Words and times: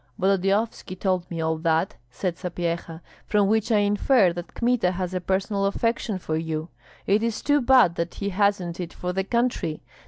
"Volodyovski 0.19 0.95
told 0.99 1.29
me 1.29 1.41
all 1.41 1.57
that," 1.59 1.95
said 2.09 2.35
Sapyeha, 2.35 3.01
"from 3.27 3.47
which 3.47 3.71
I 3.71 3.77
infer 3.81 4.33
that 4.33 4.55
Kmita 4.55 4.93
has 4.93 5.13
a 5.13 5.21
personal 5.21 5.67
affection 5.67 6.17
for 6.17 6.35
you. 6.37 6.69
It 7.05 7.21
is 7.21 7.43
too 7.43 7.61
bad 7.61 7.93
that 7.97 8.15
he 8.15 8.29
hasn't 8.29 8.79
it 8.79 8.93
for 8.93 9.13
the 9.13 9.23
country. 9.23 9.83